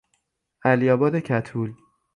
علیآباد 0.63 1.19
کتول 1.19 1.73